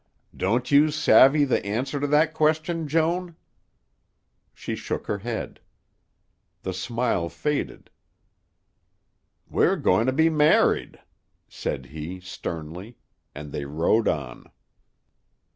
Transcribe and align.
"Don't 0.35 0.71
you 0.71 0.89
savvy 0.89 1.45
the 1.45 1.63
answer 1.63 1.99
to 1.99 2.07
that 2.07 2.33
question, 2.33 2.87
Joan?" 2.87 3.35
She 4.51 4.75
shook 4.75 5.05
her 5.05 5.19
head. 5.19 5.59
The 6.63 6.73
smile 6.73 7.29
faded. 7.29 7.91
"We're 9.47 9.75
goin' 9.75 10.07
to 10.07 10.11
be 10.11 10.27
married," 10.27 11.01
said 11.47 11.85
he 11.93 12.19
sternly, 12.19 12.97
and 13.35 13.51
they 13.51 13.65
rode 13.65 14.07
on. 14.07 14.47